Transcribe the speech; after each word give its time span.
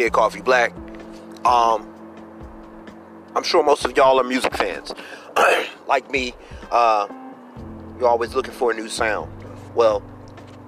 Kid 0.00 0.14
Coffee 0.14 0.40
Black. 0.40 0.72
Um, 1.44 1.86
I'm 3.36 3.42
sure 3.42 3.62
most 3.62 3.84
of 3.84 3.94
y'all 3.94 4.18
are 4.18 4.24
music 4.24 4.56
fans. 4.56 4.94
like 5.88 6.10
me, 6.10 6.32
uh, 6.70 7.06
you're 7.98 8.08
always 8.08 8.34
looking 8.34 8.54
for 8.54 8.70
a 8.70 8.74
new 8.74 8.88
sound. 8.88 9.30
Well, 9.74 10.02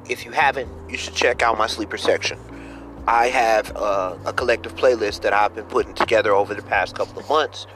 if 0.07 0.27
you 0.27 0.33
haven't, 0.33 0.71
you 0.91 0.99
should 0.99 1.15
check 1.15 1.41
out 1.41 1.57
my 1.57 1.67
sleeper 1.67 1.97
section. 1.97 2.39
I 3.07 3.29
have 3.29 3.75
uh, 3.75 4.19
a 4.27 4.35
collective 4.35 4.75
playlist 4.75 5.23
that 5.23 5.33
I've 5.33 5.55
been 5.55 5.65
putting 5.65 5.95
together 5.95 6.35
over 6.35 6.53
the 6.53 6.61
past 6.61 6.95
couple 6.95 7.19
of 7.19 7.27
months. 7.31 7.67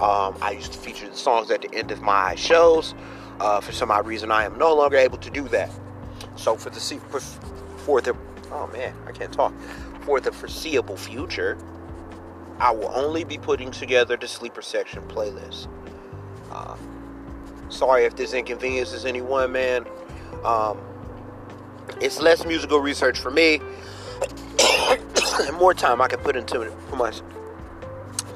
Um, 0.00 0.34
I 0.40 0.52
used 0.52 0.72
to 0.72 0.78
feature 0.78 1.10
the 1.10 1.14
songs 1.14 1.50
at 1.50 1.60
the 1.60 1.74
end 1.74 1.90
of 1.90 2.00
my 2.00 2.36
shows. 2.36 2.94
Uh, 3.38 3.60
for 3.60 3.72
some 3.72 3.90
odd 3.90 4.06
reason, 4.06 4.30
I 4.30 4.46
am 4.46 4.56
no 4.56 4.74
longer 4.74 4.96
able 4.96 5.18
to 5.18 5.28
do 5.28 5.46
that. 5.48 5.70
So 6.36 6.56
for 6.56 6.70
the 6.70 6.80
for 7.84 8.00
the 8.00 8.16
oh 8.50 8.66
man, 8.68 8.94
I 9.06 9.12
can't 9.12 9.30
talk. 9.30 9.52
For 10.02 10.20
the 10.20 10.32
foreseeable 10.32 10.96
future, 10.96 11.56
I 12.58 12.70
will 12.72 12.90
only 12.94 13.24
be 13.24 13.38
putting 13.38 13.70
together 13.70 14.16
the 14.16 14.28
sleeper 14.28 14.62
section 14.62 15.02
playlist. 15.08 15.68
Uh, 16.50 16.76
sorry 17.68 18.04
if 18.04 18.16
this 18.16 18.34
inconveniences 18.34 19.04
anyone, 19.04 19.52
man. 19.52 19.86
Um, 20.44 20.78
it's 22.00 22.20
less 22.20 22.44
musical 22.44 22.80
research 22.80 23.18
for 23.18 23.30
me, 23.30 23.60
and 25.40 25.56
more 25.56 25.74
time 25.74 26.00
I 26.00 26.08
can 26.08 26.18
put 26.20 26.36
into 26.36 26.72
my 26.96 27.12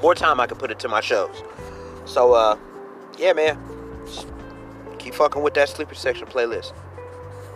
more 0.01 0.15
time 0.15 0.39
I 0.39 0.47
can 0.47 0.57
put 0.57 0.71
into 0.71 0.87
my 0.87 1.01
shows. 1.01 1.43
So, 2.05 2.33
uh, 2.33 2.57
yeah, 3.17 3.33
man, 3.33 3.57
Just 4.05 4.27
keep 4.99 5.13
fucking 5.13 5.41
with 5.41 5.53
that 5.55 5.69
sleeper 5.69 5.95
section 5.95 6.27
playlist. 6.27 6.73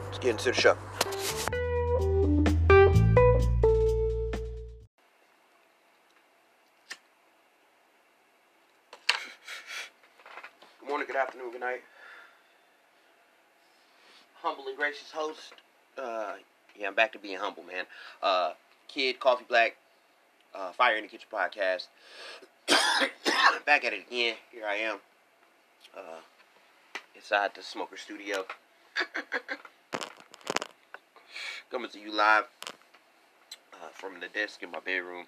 Let's 0.06 0.20
get 0.20 0.32
into 0.32 0.46
the 0.46 0.54
show. 0.54 0.78
Gracious 14.92 15.12
host. 15.14 15.54
Uh, 15.98 16.34
yeah, 16.78 16.88
I'm 16.88 16.96
back 16.96 17.14
to 17.14 17.20
being 17.20 17.38
humble, 17.38 17.64
man. 17.64 17.86
Uh, 18.22 18.52
Kid 18.90 19.22
Coffee 19.22 19.46
Black, 19.48 19.78
uh, 20.54 20.74
Fire 20.74 20.98
in 20.98 21.04
the 21.04 21.08
Kitchen 21.08 21.30
podcast. 21.32 21.88
back 23.66 23.86
at 23.86 23.94
it 23.94 24.06
again. 24.06 24.36
Here 24.52 24.66
I 24.68 24.76
am. 24.76 24.98
Uh, 25.96 26.20
inside 27.16 27.52
the 27.56 27.64
Smoker 27.64 27.96
Studio. 27.96 28.44
Coming 31.72 31.90
to 31.92 32.00
you 32.00 32.12
live 32.12 32.50
uh, 33.74 33.88
from 33.94 34.20
the 34.20 34.28
desk 34.28 34.62
in 34.62 34.72
my 34.72 34.82
bedroom. 34.82 35.26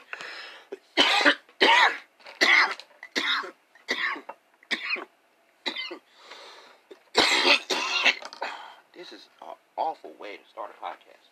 this 9.04 9.12
is 9.12 9.28
an 9.42 9.50
awful 9.75 10.12
way 10.18 10.38
to 10.38 10.44
start 10.50 10.72
a 10.72 10.83
podcast. 10.83 11.28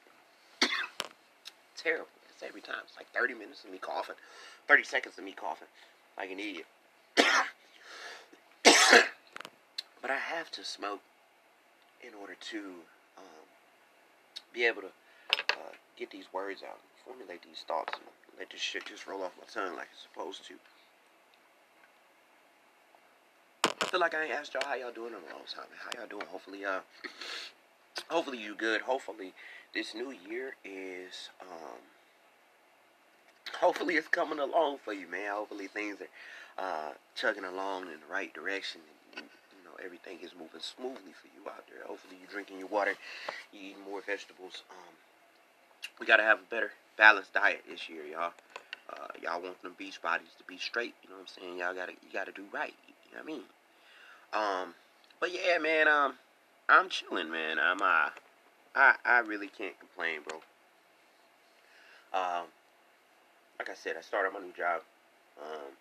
Terrible. 1.82 2.08
It's 2.30 2.44
every 2.44 2.62
time. 2.62 2.84
It's 2.86 2.96
like 2.96 3.08
30 3.12 3.34
minutes 3.34 3.64
of 3.64 3.72
me 3.72 3.80
coughing, 3.80 4.16
30 4.68 4.84
seconds 4.84 5.18
of 5.18 5.24
me 5.24 5.32
coughing 5.32 5.68
like 6.18 6.30
an 6.30 6.40
idiot. 6.40 6.66
but 8.66 10.12
I 10.12 10.18
have 10.18 10.52
to 10.52 10.64
smoke 10.64 11.02
in 12.02 12.14
order 12.20 12.36
to 12.52 12.60
um, 13.18 13.46
be 14.54 14.66
able 14.66 14.82
to 14.82 14.90
uh, 15.30 15.74
get 15.98 16.12
these 16.12 16.26
words 16.32 16.62
out, 16.64 16.80
formulate 17.06 17.42
these 17.42 17.64
thoughts, 17.68 17.94
and 17.96 18.04
let 18.38 18.52
this 18.52 18.62
shit 18.62 18.86
just 18.86 19.08
roll 19.08 19.24
off 19.24 19.32
my 19.38 19.46
tongue 19.52 19.76
like 19.76 19.88
it's 19.92 20.04
supposed 20.04 20.46
to. 20.48 20.54
I 23.82 23.86
feel 23.86 24.00
like 24.00 24.14
I 24.14 24.24
ain't 24.24 24.34
asked 24.34 24.54
y'all 24.54 24.64
how 24.66 24.76
y'all 24.76 24.92
doing 24.92 25.14
in 25.14 25.20
a 25.20 25.34
long 25.34 25.46
time. 25.54 25.66
How 25.84 26.00
y'all 26.00 26.08
doing? 26.08 26.26
Hopefully, 26.32 26.64
uh, 26.64 26.80
hopefully 28.12 28.38
you 28.38 28.54
good. 28.54 28.82
Hopefully 28.82 29.34
this 29.74 29.96
new 29.96 30.12
year 30.12 30.56
is 30.66 31.30
um 31.42 31.80
hopefully 33.60 33.96
it's 33.96 34.08
coming 34.08 34.40
along 34.40 34.80
for 34.84 34.94
you, 34.94 35.08
man. 35.08 35.32
Hopefully 35.34 35.68
things 35.68 35.98
are 36.02 36.08
uh 36.64 36.92
chugging 37.16 37.46
along 37.46 37.84
in 37.84 38.00
the 38.06 38.14
right 38.14 38.34
direction 38.34 38.82
and 39.16 39.26
you 39.26 39.64
know 39.64 39.76
everything 39.84 40.20
is 40.22 40.32
moving 40.38 40.60
smoothly 40.60 41.14
for 41.14 41.28
you 41.34 41.50
out 41.50 41.64
there. 41.70 41.88
Hopefully 41.88 42.18
you're 42.20 42.30
drinking 42.30 42.60
your 42.60 42.68
water, 42.68 42.94
you 43.54 43.72
eating 43.72 43.84
more 43.90 44.02
vegetables. 44.06 44.64
Um 44.70 44.94
we 46.00 46.06
gotta 46.06 46.24
have 46.24 46.40
a 46.40 46.50
better 46.50 46.72
balanced 46.98 47.34
diet 47.34 47.64
this 47.68 47.90
year, 47.90 48.04
y'all. 48.04 48.34
Uh, 48.90 49.08
y'all 49.24 49.42
want 49.42 49.62
them 49.64 49.74
beach 49.78 50.02
bodies 50.02 50.28
to 50.38 50.44
be 50.44 50.58
straight, 50.58 50.94
you 51.02 51.10
know 51.10 51.16
what 51.16 51.22
I'm 51.22 51.42
saying? 51.42 51.58
Y'all 51.60 51.74
gotta 51.74 51.94
you 51.94 52.12
gotta 52.12 52.34
do 52.34 52.44
right. 52.54 52.74
You 53.10 53.16
know 53.16 53.24
what 53.24 53.34
I 54.34 54.46
mean? 54.58 54.68
Um 54.68 54.76
but 55.22 55.32
yeah, 55.34 55.58
man, 55.58 55.88
um 55.88 56.16
I'm 56.72 56.88
chilling, 56.88 57.30
man. 57.30 57.60
I'm 57.60 57.82
uh, 57.82 58.10
I 58.74 58.96
I 59.04 59.20
really 59.20 59.50
can't 59.50 59.78
complain, 59.78 60.22
bro. 60.26 60.38
Um, 62.14 62.46
like 63.60 63.70
I 63.70 63.74
said, 63.74 63.98
I 63.98 64.02
started 64.02 64.32
my 64.32 64.40
new 64.40 64.54
job. 64.54 64.82
Um, 65.38 65.76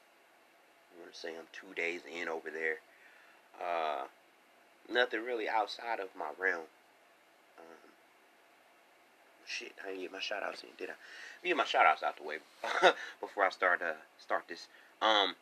I'm 0.90 1.00
gonna 1.00 1.14
say 1.14 1.28
I'm 1.28 1.46
two 1.52 1.72
days 1.76 2.00
in 2.12 2.28
over 2.28 2.50
there. 2.50 2.78
Uh, 3.62 4.06
nothing 4.92 5.24
really 5.24 5.48
outside 5.48 6.00
of 6.00 6.08
my 6.18 6.30
realm. 6.40 6.64
Um, 7.56 7.90
shit, 9.46 9.72
I 9.84 9.90
didn't 9.90 10.02
get 10.02 10.12
my 10.12 10.20
shout 10.20 10.42
outs 10.42 10.64
in, 10.64 10.70
did 10.76 10.90
I? 10.90 11.46
Get 11.46 11.56
my 11.56 11.64
shout 11.64 11.86
outs 11.86 12.02
out 12.02 12.16
the 12.16 12.24
way 12.24 12.38
before 13.20 13.44
I 13.44 13.50
start 13.50 13.80
uh 13.80 13.92
start 14.18 14.42
this. 14.48 14.66
Um, 15.00 15.36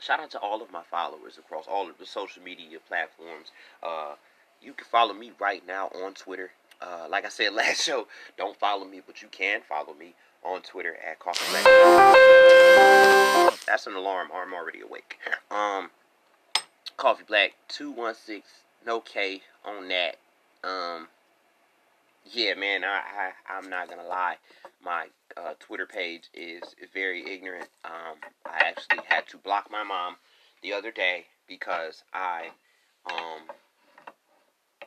shout 0.00 0.20
out 0.20 0.30
to 0.30 0.38
all 0.38 0.62
of 0.62 0.72
my 0.72 0.82
followers 0.90 1.36
across 1.36 1.66
all 1.68 1.90
of 1.90 1.98
the 1.98 2.06
social 2.06 2.42
media 2.42 2.78
platforms. 2.88 3.52
Uh, 3.82 4.14
you 4.62 4.72
can 4.72 4.86
follow 4.90 5.14
me 5.14 5.32
right 5.40 5.66
now 5.66 5.88
on 6.04 6.14
Twitter. 6.14 6.50
Uh, 6.80 7.06
like 7.10 7.24
I 7.24 7.28
said 7.28 7.52
last 7.54 7.82
show, 7.82 8.06
don't 8.36 8.58
follow 8.58 8.84
me, 8.84 9.00
but 9.06 9.22
you 9.22 9.28
can 9.28 9.60
follow 9.68 9.94
me 9.94 10.14
on 10.44 10.62
Twitter 10.62 10.96
at 11.08 11.18
Coffee 11.18 11.44
Black. 11.50 11.64
That's 13.66 13.86
an 13.86 13.94
alarm. 13.94 14.28
I'm 14.34 14.52
already 14.54 14.80
awake. 14.80 15.18
Um, 15.50 15.90
Coffee 16.98 17.24
Black 17.26 17.54
two 17.68 17.90
one 17.90 18.14
six, 18.14 18.46
no 18.84 19.00
K 19.00 19.40
on 19.64 19.88
that. 19.88 20.16
Um, 20.62 21.08
yeah, 22.30 22.52
man, 22.54 22.84
I, 22.84 23.00
I 23.00 23.32
I'm 23.56 23.70
not 23.70 23.88
gonna 23.88 24.06
lie, 24.06 24.36
my 24.84 25.06
uh, 25.36 25.54
Twitter 25.58 25.86
page 25.86 26.24
is 26.34 26.62
very 26.92 27.26
ignorant. 27.32 27.68
Um, 27.84 28.16
I 28.44 28.58
actually 28.66 29.00
had 29.08 29.26
to 29.28 29.38
block 29.38 29.70
my 29.70 29.82
mom 29.84 30.16
the 30.62 30.72
other 30.72 30.90
day 30.90 31.26
because 31.46 32.02
I 32.12 32.48
um 33.10 33.42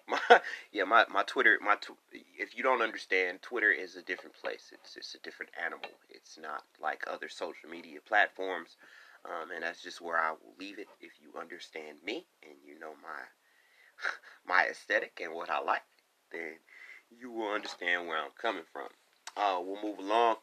my 0.08 0.42
yeah 0.72 0.84
my 0.84 1.06
my 1.12 1.24
Twitter 1.24 1.58
my 1.62 1.76
tw- 1.76 1.98
if 2.12 2.56
you 2.58 2.64
don't 2.64 2.82
understand 2.82 3.42
Twitter 3.42 3.72
is 3.72 3.96
a 3.96 4.02
different 4.02 4.36
place. 4.36 4.72
It's 4.74 4.96
it's 4.98 5.16
a 5.16 5.20
different 5.20 5.52
animal. 5.64 5.90
It's 6.10 6.38
not 6.42 6.64
like 6.82 7.04
other 7.08 7.30
social 7.30 7.70
media 7.70 8.00
platforms. 8.06 8.78
Um, 9.24 9.52
and 9.54 9.64
that's 9.64 9.84
just 9.84 10.02
where 10.02 10.18
I 10.18 10.32
will 10.32 10.56
leave 10.60 10.80
it 10.80 10.88
if 11.00 11.12
you 11.22 11.40
understand 11.40 11.98
me 12.04 12.26
and 12.42 12.56
you 12.66 12.80
know 12.80 12.94
my 13.04 14.10
my 14.48 14.66
aesthetic 14.68 15.22
and 15.24 15.34
what 15.34 15.50
I 15.52 15.62
like 15.62 15.84
then 16.32 16.56
you 17.10 17.32
will 17.32 17.52
understand 17.52 18.08
where 18.08 18.18
I'm 18.18 18.32
coming 18.42 18.64
from. 18.72 18.88
Uh, 19.36 19.60
we'll 19.62 19.82
move 19.82 20.00
along 20.00 20.38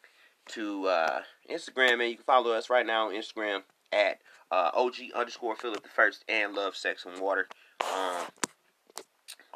to 0.51 0.87
uh, 0.87 1.21
Instagram 1.51 1.95
and 1.95 2.11
you 2.11 2.17
can 2.17 2.25
follow 2.25 2.53
us 2.53 2.71
right 2.71 2.87
now 2.87 3.09
on 3.09 3.15
Instagram 3.15 3.63
at 3.93 4.19
uh, 4.51 4.71
OG 4.75 4.95
underscore 5.15 5.57
Philip 5.57 5.83
the 5.83 5.89
first 5.89 6.25
and 6.29 6.55
love 6.55 6.77
sex 6.77 7.05
and 7.05 7.21
water. 7.21 7.49
Um, 7.81 8.27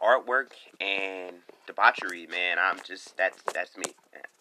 artwork 0.02 0.52
and 0.80 1.36
debauchery, 1.66 2.26
man, 2.26 2.58
I'm 2.60 2.78
just 2.84 3.16
that's 3.16 3.42
that's 3.54 3.76
me. 3.76 3.84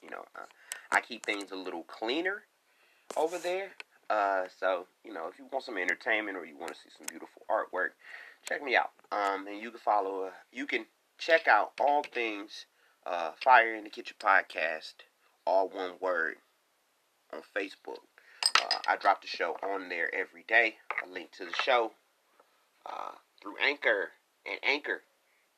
You 0.03 0.09
know, 0.09 0.25
uh, 0.35 0.45
I 0.91 1.01
keep 1.01 1.25
things 1.25 1.51
a 1.51 1.55
little 1.55 1.83
cleaner 1.83 2.43
over 3.15 3.37
there. 3.37 3.69
Uh, 4.09 4.45
so 4.59 4.87
you 5.05 5.13
know, 5.13 5.27
if 5.27 5.37
you 5.39 5.45
want 5.51 5.63
some 5.63 5.77
entertainment 5.77 6.37
or 6.37 6.45
you 6.45 6.57
want 6.57 6.73
to 6.73 6.77
see 6.77 6.89
some 6.97 7.07
beautiful 7.07 7.43
artwork, 7.49 7.91
check 8.47 8.63
me 8.63 8.75
out. 8.75 8.91
Um, 9.11 9.47
and 9.47 9.61
you 9.61 9.71
can 9.71 9.79
follow. 9.79 10.25
Uh, 10.25 10.31
you 10.51 10.65
can 10.65 10.85
check 11.17 11.47
out 11.47 11.71
all 11.79 12.03
things 12.03 12.65
uh, 13.05 13.31
Fire 13.43 13.75
in 13.75 13.83
the 13.83 13.89
Kitchen 13.89 14.15
podcast, 14.19 14.93
all 15.45 15.69
one 15.69 15.93
word, 15.99 16.35
on 17.33 17.41
Facebook. 17.55 17.99
Uh, 18.61 18.77
I 18.87 18.95
drop 18.97 19.21
the 19.21 19.27
show 19.27 19.55
on 19.63 19.89
there 19.89 20.13
every 20.13 20.43
day. 20.47 20.75
A 21.05 21.09
link 21.09 21.31
to 21.33 21.45
the 21.45 21.53
show 21.63 21.91
uh, 22.85 23.11
through 23.41 23.55
Anchor 23.63 24.09
and 24.45 24.59
Anchor 24.63 25.01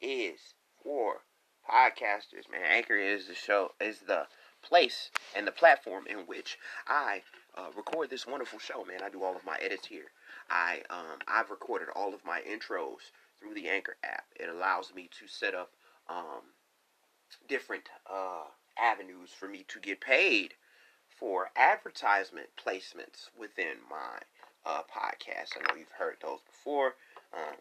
is 0.02 0.40
for 0.84 1.22
podcasters, 1.70 2.52
man. 2.52 2.62
Anchor 2.70 2.98
is 2.98 3.28
the 3.28 3.36
show, 3.36 3.72
is 3.80 4.00
the 4.00 4.28
place 4.62 5.12
and 5.36 5.46
the 5.46 5.52
platform 5.52 6.06
in 6.08 6.20
which 6.20 6.58
I 6.88 7.22
uh, 7.56 7.68
record 7.76 8.10
this 8.10 8.28
wonderful 8.28 8.60
show, 8.60 8.86
man. 8.86 9.02
I 9.04 9.10
do 9.10 9.24
all 9.24 9.36
of 9.36 9.46
my 9.46 9.58
edits 9.62 9.88
here. 9.88 10.12
I 10.50 10.82
um, 10.90 11.20
I've 11.28 11.50
recorded 11.50 11.90
all 11.96 12.14
of 12.14 12.26
my 12.26 12.42
intros 12.42 13.12
through 13.40 13.54
the 13.54 13.70
Anchor 13.70 13.98
app. 14.04 14.26
It 14.40 14.50
allows 14.50 14.94
me 14.96 15.10
to 15.20 15.28
set 15.28 15.54
up 15.54 15.72
um, 16.10 16.42
different 17.48 17.84
uh, 18.12 18.46
avenues 18.78 19.30
for 19.38 19.48
me 19.48 19.66
to 19.68 19.80
get 19.80 20.02
paid 20.02 20.54
for 21.08 21.50
advertisement 21.56 22.48
placements 22.58 23.30
within 23.38 23.78
my 23.90 24.20
uh, 24.66 24.82
podcast. 24.82 25.58
I 25.58 25.62
know 25.68 25.78
you've 25.78 25.92
heard 25.98 26.18
those 26.22 26.40
before. 26.46 26.96
Um, 27.34 27.56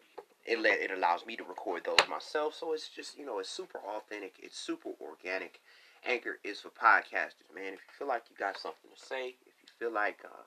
it 0.45 0.59
let, 0.59 0.79
it 0.79 0.91
allows 0.91 1.25
me 1.25 1.35
to 1.37 1.43
record 1.43 1.83
those 1.85 2.07
myself. 2.09 2.55
So 2.55 2.73
it's 2.73 2.89
just 2.89 3.17
you 3.17 3.25
know 3.25 3.39
it's 3.39 3.49
super 3.49 3.79
authentic. 3.79 4.35
It's 4.41 4.57
super 4.57 4.89
organic. 5.01 5.59
Anchor 6.05 6.39
is 6.43 6.59
for 6.59 6.69
podcasters, 6.69 7.53
man. 7.55 7.73
If 7.73 7.79
you 7.79 7.93
feel 7.97 8.07
like 8.07 8.23
you 8.29 8.35
got 8.37 8.57
something 8.57 8.91
to 8.93 9.05
say, 9.05 9.35
if 9.45 9.53
you 9.61 9.69
feel 9.79 9.93
like 9.93 10.19
uh, 10.25 10.43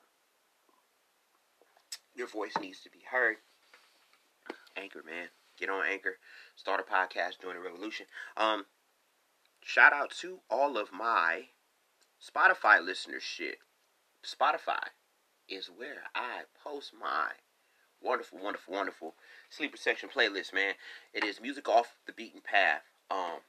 your 2.14 2.26
voice 2.26 2.52
needs 2.60 2.80
to 2.82 2.90
be 2.90 3.00
heard, 3.10 3.36
Anchor, 4.76 5.02
man, 5.06 5.28
get 5.58 5.70
on 5.70 5.84
Anchor, 5.90 6.18
start 6.56 6.80
a 6.86 6.92
podcast, 6.92 7.40
join 7.40 7.56
a 7.56 7.60
revolution. 7.60 8.04
Um, 8.36 8.66
shout 9.62 9.94
out 9.94 10.10
to 10.20 10.40
all 10.50 10.76
of 10.76 10.92
my 10.92 11.46
Spotify 12.20 12.84
listeners. 12.84 13.22
Shit, 13.22 13.58
Spotify 14.22 14.88
is 15.48 15.70
where 15.74 16.02
I 16.14 16.42
post 16.62 16.92
my 17.00 17.30
wonderful, 18.02 18.38
wonderful, 18.42 18.74
wonderful 18.74 19.14
sleeper 19.50 19.76
section 19.76 20.08
playlist, 20.08 20.52
man. 20.52 20.74
It 21.12 21.24
is 21.24 21.40
music 21.40 21.68
off 21.68 21.96
the 22.06 22.12
beaten 22.12 22.40
path. 22.40 22.82
Um, 23.10 23.40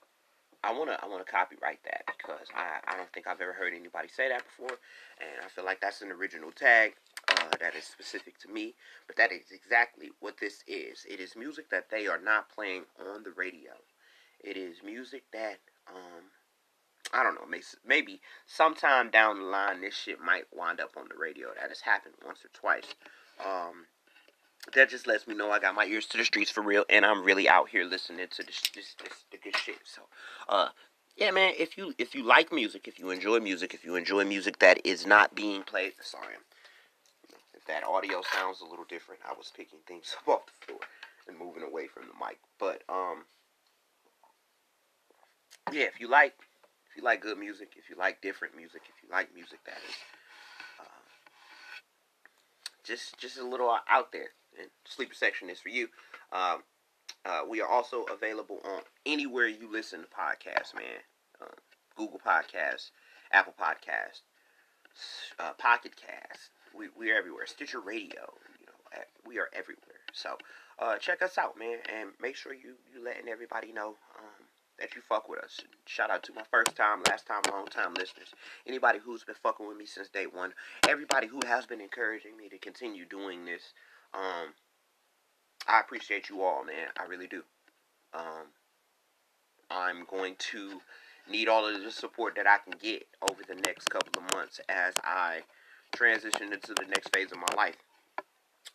I 0.64 0.74
wanna 0.74 0.98
I 1.02 1.08
wanna 1.08 1.24
copyright 1.24 1.80
that 1.86 2.04
because 2.18 2.48
I 2.56 2.80
I 2.88 2.98
don't 2.98 3.12
think 3.14 3.28
I've 3.28 3.42
ever 3.42 3.54
heard 3.54 3.74
anybody 3.74 4.08
say 4.08 4.30
that 4.30 4.44
before, 4.44 4.78
and 5.20 5.46
I 5.46 5.50
feel 5.50 5.66
like 5.66 5.80
that's 5.80 6.02
an 6.02 6.12
original 6.12 6.52
tag 6.52 6.94
uh, 7.30 7.50
that 7.60 7.76
is 7.76 7.86
specific 7.86 8.40
to 8.40 8.50
me. 8.50 8.76
But 9.06 9.18
that 9.18 9.32
is 9.32 9.52
exactly 9.52 10.10
what 10.20 10.40
this 10.40 10.64
is. 10.68 11.06
It 11.10 11.20
is 11.20 11.36
music 11.36 11.70
that 11.70 11.90
they 11.90 12.08
are 12.08 12.20
not 12.20 12.50
playing 12.50 12.84
on 13.00 13.24
the 13.24 13.32
radio. 13.32 13.74
It 14.40 14.58
is 14.58 14.78
music 14.84 15.24
that 15.32 15.60
um 15.88 16.32
I 17.14 17.24
don't 17.24 17.36
know, 17.36 17.48
maybe 17.86 18.22
sometime 18.46 19.10
down 19.10 19.40
the 19.40 19.46
line 19.46 19.82
this 19.82 19.96
shit 19.96 20.20
might 20.20 20.46
wind 20.52 20.82
up 20.82 20.92
on 20.98 21.08
the 21.10 21.18
radio. 21.18 21.50
That 21.60 21.70
has 21.70 21.82
happened 21.82 22.16
once 22.26 22.44
or 22.44 22.50
twice. 22.54 22.96
Um, 23.40 23.86
that 24.74 24.90
just 24.90 25.08
lets 25.08 25.28
me 25.28 25.36
know 25.36 25.52
I 25.52 25.60
got 25.60 25.76
my 25.76 25.86
ears 25.86 26.06
to 26.08 26.18
the 26.18 26.26
streets 26.26 26.52
for 26.52 26.62
real, 26.62 26.84
and 26.90 27.06
I'm 27.06 27.24
really 27.24 27.48
out 27.48 27.70
here 27.70 27.84
listening 27.84 28.28
to 28.30 28.44
this, 28.44 28.62
this, 28.76 28.96
this 29.02 29.26
the 29.32 29.38
good 29.38 29.56
shit. 29.56 29.80
So, 29.84 30.02
uh, 30.50 30.70
yeah, 31.16 31.32
man. 31.32 31.54
If 31.58 31.78
you 31.78 31.94
if 31.98 32.14
you 32.14 32.24
like 32.24 32.52
music, 32.52 32.88
if 32.88 33.00
you 33.00 33.10
enjoy 33.10 33.40
music, 33.40 33.74
if 33.74 33.86
you 33.86 33.96
enjoy 33.96 34.26
music 34.26 34.60
that 34.60 34.86
is 34.86 35.06
not 35.06 35.36
being 35.36 35.64
played, 35.64 35.94
sorry, 36.02 36.36
if 37.54 37.66
that 37.68 37.84
audio 37.84 38.22
sounds 38.34 38.62
a 38.62 38.66
little 38.66 38.86
different, 38.88 39.22
I 39.28 39.34
was 39.38 39.52
picking 39.56 39.80
things 39.88 40.16
up 40.28 40.28
off 40.28 40.42
the 40.46 40.66
floor 40.66 40.80
and 41.28 41.38
moving 41.38 41.64
away 41.64 41.88
from 41.88 42.04
the 42.04 42.26
mic. 42.26 42.40
But 42.60 42.84
um, 42.90 43.24
yeah, 45.72 45.86
if 45.86 46.00
you 46.00 46.10
like 46.10 46.36
if 46.92 46.98
you 46.98 47.04
like 47.04 47.22
good 47.22 47.38
music, 47.38 47.74
if 47.78 47.90
you 47.90 47.96
like 47.98 48.22
different 48.22 48.56
music, 48.56 48.82
if 48.86 49.02
you 49.02 49.10
like 49.10 49.34
music 49.34 49.60
that 49.66 49.78
is 49.88 49.96
uh, 50.80 50.84
just 52.84 53.18
just 53.18 53.38
a 53.38 53.48
little 53.48 53.74
out 53.90 54.12
there 54.12 54.30
and 54.60 54.70
sleeper 54.86 55.14
section 55.14 55.50
is 55.50 55.60
for 55.60 55.70
you. 55.70 55.88
Um, 56.32 56.64
uh, 57.26 57.42
we 57.48 57.62
are 57.62 57.68
also 57.68 58.04
available 58.04 58.60
on 58.66 58.82
anywhere 59.06 59.48
you 59.48 59.72
listen 59.72 60.02
to 60.02 60.08
podcasts, 60.08 60.74
man. 60.74 61.02
Uh, 61.42 61.46
Google 61.96 62.20
Podcasts, 62.26 62.92
Apple 63.32 63.54
Podcasts, 63.60 64.22
uh, 65.40 65.54
Pocket 65.58 65.94
Cast. 65.96 66.52
We 66.76 66.88
we 66.98 67.12
are 67.12 67.18
everywhere. 67.18 67.46
Stitcher 67.48 67.80
Radio. 67.80 68.34
You 68.60 68.68
know, 68.68 69.02
we 69.26 69.40
are 69.40 69.50
everywhere. 69.54 70.02
So 70.14 70.38
uh, 70.80 70.98
check 70.98 71.22
us 71.22 71.38
out, 71.38 71.58
man, 71.58 71.80
and 71.94 72.10
make 72.22 72.36
sure 72.36 72.54
you 72.54 72.76
you 72.94 73.04
letting 73.04 73.28
everybody 73.30 73.72
know. 73.72 73.96
Um, 74.18 74.48
that 74.80 74.96
you 74.96 75.02
fuck 75.02 75.28
with 75.28 75.40
us. 75.40 75.60
Shout 75.86 76.12
out 76.12 76.24
to 76.24 76.34
my 76.34 76.44
first 76.52 76.76
time, 76.76 77.02
last 77.08 77.26
time, 77.26 77.42
long 77.52 77.66
time 77.66 77.94
listeners. 77.96 78.30
Anybody 78.66 79.00
who's 79.04 79.24
been 79.24 79.36
fucking 79.42 79.68
with 79.68 79.78
me 79.78 79.86
since 79.86 80.10
day 80.10 80.26
one. 80.32 80.54
Everybody 80.88 81.28
who 81.28 81.40
has 81.48 81.66
been 81.66 81.82
encouraging 81.82 82.38
me 82.38 82.48
to 82.50 82.58
continue 82.58 83.06
doing 83.06 83.46
this. 83.46 83.74
Um, 84.14 84.54
I 85.68 85.80
appreciate 85.80 86.30
you 86.30 86.42
all, 86.44 86.64
man. 86.64 86.88
I 87.00 87.06
really 87.06 87.28
do. 87.28 87.44
Um, 88.14 88.48
I'm 89.70 90.06
going 90.10 90.36
to 90.52 90.82
need 91.30 91.50
all 91.50 91.68
of 91.68 91.82
the 91.84 91.92
support 91.92 92.36
that 92.36 92.48
I 92.48 92.58
can 92.58 92.74
get 92.80 93.06
over 93.22 93.42
the 93.48 93.56
next 93.56 93.90
couple 93.90 94.24
of 94.24 94.34
months 94.34 94.62
as 94.70 94.94
I 95.04 95.42
transition 95.94 96.54
into 96.54 96.74
the 96.74 96.86
next 96.88 97.14
phase 97.14 97.32
of 97.32 97.38
my 97.38 97.56
life. 97.56 97.76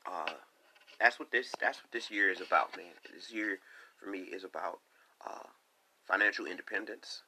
Uh, 0.07 0.33
that's 1.01 1.19
what 1.19 1.31
this 1.31 1.51
that's 1.61 1.79
what 1.79 1.91
this 1.93 2.11
year 2.11 2.31
is 2.31 2.41
about, 2.41 2.77
man. 2.77 2.93
This 3.12 3.33
year 3.33 3.59
for 3.99 4.11
me 4.11 4.21
is 4.21 4.45
about 4.45 4.81
uh, 5.27 5.49
financial 6.07 6.47
independence 6.47 7.23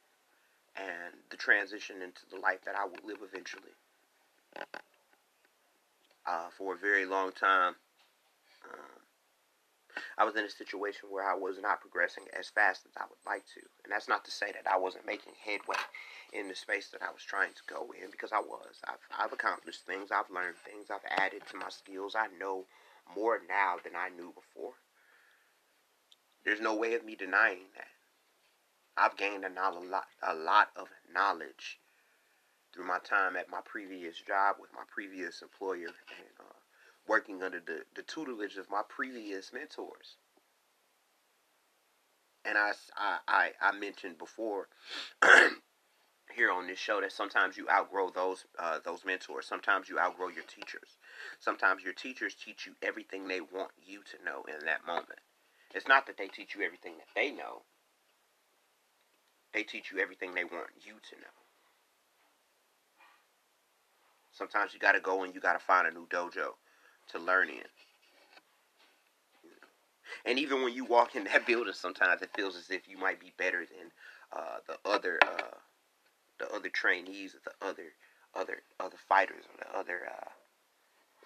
and 0.77 1.15
the 1.31 1.37
transition 1.37 2.03
into 2.03 2.23
the 2.31 2.39
life 2.41 2.61
that 2.65 2.75
I 2.77 2.85
will 2.85 3.07
live 3.07 3.19
eventually. 3.23 3.73
Uh, 6.27 6.49
for 6.57 6.75
a 6.75 6.79
very 6.79 7.05
long 7.05 7.33
time, 7.33 7.75
um, 8.73 9.01
I 10.19 10.25
was 10.25 10.37
in 10.37 10.45
a 10.45 10.51
situation 10.51 11.11
where 11.11 11.29
I 11.29 11.35
was 11.35 11.59
not 11.61 11.81
progressing 11.81 12.25
as 12.39 12.49
fast 12.49 12.87
as 12.87 12.93
I 12.97 13.05
would 13.09 13.23
like 13.27 13.47
to. 13.55 13.63
And 13.85 13.93
that's 13.93 14.09
not 14.09 14.25
to 14.25 14.31
say 14.31 14.53
that 14.53 14.71
I 14.71 14.79
wasn't 14.79 15.07
making 15.07 15.35
headway 15.39 15.79
in 16.33 16.49
the 16.49 16.55
space 16.55 16.89
that 16.91 17.03
I 17.03 17.13
was 17.13 17.23
trying 17.23 17.53
to 17.55 17.63
go 17.73 17.93
in, 18.01 18.11
because 18.11 18.33
I 18.33 18.41
was. 18.41 18.81
I've, 18.87 19.03
I've 19.17 19.33
accomplished 19.33 19.87
things, 19.87 20.11
I've 20.11 20.31
learned 20.31 20.57
things, 20.65 20.89
I've 20.91 21.07
added 21.19 21.43
to 21.51 21.57
my 21.57 21.69
skills. 21.69 22.15
I 22.17 22.27
know 22.39 22.67
more 23.15 23.41
now 23.49 23.77
than 23.83 23.95
I 23.95 24.09
knew 24.09 24.33
before. 24.35 24.75
There's 26.45 26.61
no 26.61 26.75
way 26.75 26.95
of 26.95 27.05
me 27.05 27.15
denying 27.15 27.71
that. 27.77 27.93
I've 28.97 29.17
gained 29.17 29.45
a 29.45 29.51
lot, 29.51 30.07
a 30.23 30.35
lot 30.35 30.69
of 30.77 30.89
knowledge 31.13 31.81
through 32.73 32.87
my 32.87 32.99
time 32.99 33.37
at 33.37 33.51
my 33.51 33.61
previous 33.65 34.21
job 34.21 34.57
with 34.61 34.73
my 34.73 34.83
previous 34.93 35.43
employer 35.43 35.95
and 35.95 36.35
uh, 36.41 36.64
working 37.07 37.43
under 37.43 37.61
the, 37.61 37.83
the 37.95 38.03
tutelage 38.03 38.57
of 38.57 38.71
my 38.71 38.83
previous 38.89 39.53
mentors. 39.53 40.17
And 42.45 42.59
I, 42.59 42.73
I, 43.27 43.51
I, 43.61 43.73
mentioned 43.73 44.19
before 44.19 44.69
here 46.35 46.51
on 46.51 46.67
this 46.67 46.79
show 46.79 47.01
that 47.01 47.13
sometimes 47.13 47.57
you 47.57 47.67
outgrow 47.71 48.11
those 48.11 48.45
uh, 48.59 48.81
those 48.85 49.05
mentors. 49.07 49.47
Sometimes 49.47 49.89
you 49.89 49.99
outgrow 49.99 50.29
your 50.29 50.45
teachers. 50.45 50.99
Sometimes 51.41 51.83
your 51.83 51.95
teachers 51.95 52.35
teach 52.35 52.67
you 52.67 52.73
everything 52.83 53.29
they 53.29 53.41
want 53.41 53.71
you 53.83 54.01
to 54.01 54.25
know 54.25 54.45
in 54.47 54.67
that 54.67 54.87
moment. 54.87 55.21
It's 55.75 55.89
not 55.89 56.07
that 56.07 56.19
they 56.19 56.29
teach 56.29 56.55
you 56.55 56.63
everything 56.63 56.95
that 56.99 57.09
they 57.15 57.31
know. 57.31 57.63
They 59.55 59.63
teach 59.63 59.91
you 59.91 59.99
everything 59.99 60.35
they 60.35 60.45
want 60.45 60.69
you 60.85 60.95
to 60.95 61.17
know. 61.17 61.35
Sometimes 64.33 64.75
you 64.75 64.81
got 64.81 64.93
to 64.93 65.01
go 65.01 65.23
and 65.23 65.35
you 65.35 65.41
got 65.41 65.53
to 65.55 65.65
find 65.65 65.87
a 65.87 65.93
new 65.93 66.07
dojo 66.09 66.55
to 67.13 67.19
learn 67.19 67.49
in. 67.49 67.65
And 70.25 70.39
even 70.39 70.63
when 70.63 70.73
you 70.73 70.85
walk 70.85 71.17
in 71.17 71.25
that 71.25 71.47
building, 71.47 71.73
sometimes 71.75 72.23
it 72.23 72.31
feels 72.35 72.57
as 72.57 72.71
if 72.71 72.89
you 72.89 72.97
might 72.97 73.21
be 73.21 73.33
better 73.37 73.67
than 73.67 73.91
uh, 74.33 74.59
the 74.67 74.79
other 74.89 75.19
uh, 75.23 75.59
the 76.39 76.51
other 76.53 76.69
trainees 76.69 77.35
or 77.35 77.41
the 77.45 77.67
other 77.67 77.93
other 78.35 78.63
other 78.81 78.97
fighters 79.09 79.45
or 79.53 79.65
the 79.65 79.79
other 79.79 80.01
uh, 80.11 80.31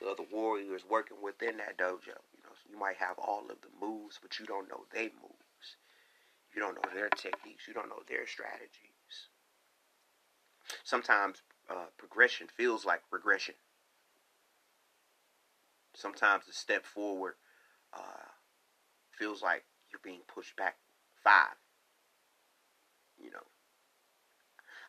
the 0.00 0.08
other 0.08 0.24
warriors 0.32 0.82
working 0.88 1.16
within 1.22 1.56
that 1.58 1.78
dojo. 1.78 2.18
You 2.34 2.42
know, 2.44 2.54
so 2.54 2.70
you 2.70 2.78
might 2.78 2.96
have 2.96 3.18
all 3.18 3.42
of 3.50 3.60
the 3.60 3.86
moves, 3.86 4.18
but 4.20 4.38
you 4.38 4.46
don't 4.46 4.68
know 4.68 4.84
they 4.92 5.10
moves. 5.20 5.76
You 6.54 6.62
don't 6.62 6.74
know 6.74 6.94
their 6.94 7.08
techniques. 7.10 7.68
You 7.68 7.74
don't 7.74 7.88
know 7.88 8.02
their 8.08 8.26
strategies. 8.26 9.28
Sometimes 10.84 11.42
uh, 11.70 11.86
progression 11.96 12.48
feels 12.48 12.84
like 12.84 13.02
regression. 13.10 13.54
Sometimes 15.98 16.46
the 16.46 16.52
step 16.52 16.86
forward 16.86 17.34
uh, 17.92 18.30
feels 19.10 19.42
like 19.42 19.64
you're 19.90 20.00
being 20.04 20.20
pushed 20.32 20.54
back 20.56 20.76
five. 21.24 21.56
You 23.20 23.32
know, 23.32 23.46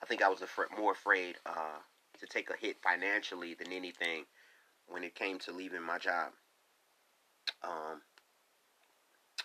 I 0.03 0.05
think 0.05 0.21
I 0.21 0.29
was 0.29 0.43
af- 0.43 0.69
more 0.77 0.91
afraid 0.91 1.37
uh, 1.47 1.79
to 2.19 2.27
take 2.27 2.51
a 2.51 2.55
hit 2.55 2.77
financially 2.83 3.55
than 3.55 3.73
anything 3.73 4.25
when 4.85 5.03
it 5.03 5.15
came 5.15 5.39
to 5.39 5.51
leaving 5.51 5.81
my 5.81 5.97
job. 5.97 6.33
Um, 7.63 8.01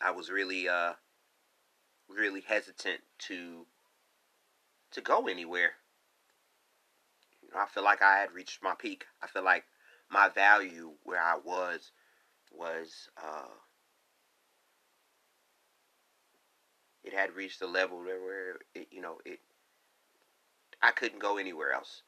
I 0.02 0.11
was 0.11 0.28
really, 0.30 0.68
uh, 0.68 0.92
really 2.11 2.42
hesitant 2.42 3.00
to 3.21 3.64
to 4.90 5.00
go 5.00 5.28
anywhere. 5.28 5.71
You 7.42 7.49
know, 7.54 7.61
I 7.61 7.66
feel 7.66 7.83
like 7.85 8.02
I 8.02 8.18
had 8.18 8.33
reached 8.33 8.62
my 8.62 8.75
peak. 8.78 9.06
I 9.23 9.28
feel 9.28 9.42
like 9.42 9.64
my 10.14 10.28
value 10.28 10.92
where 11.02 11.21
I 11.21 11.37
was 11.44 11.90
was 12.52 13.09
uh, 13.18 13.49
it 17.02 17.12
had 17.12 17.35
reached 17.35 17.61
a 17.62 17.66
level 17.66 17.99
where 17.99 18.59
it, 18.75 18.87
you 18.92 19.02
know 19.02 19.18
it 19.26 19.40
I 20.80 20.92
couldn't 20.92 21.18
go 21.18 21.38
anywhere 21.38 21.73
else. 21.73 22.02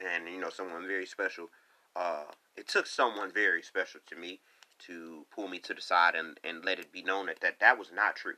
And 0.00 0.28
you 0.28 0.40
know, 0.40 0.50
someone 0.50 0.86
very 0.86 1.06
special. 1.06 1.48
Uh, 1.94 2.24
it 2.56 2.68
took 2.68 2.86
someone 2.86 3.32
very 3.32 3.62
special 3.62 4.00
to 4.06 4.16
me 4.16 4.40
to 4.86 5.26
pull 5.34 5.48
me 5.48 5.58
to 5.60 5.74
the 5.74 5.80
side 5.80 6.14
and, 6.14 6.38
and 6.44 6.64
let 6.64 6.78
it 6.78 6.92
be 6.92 7.02
known 7.02 7.26
that, 7.26 7.40
that 7.40 7.60
that 7.60 7.78
was 7.78 7.90
not 7.94 8.16
true. 8.16 8.36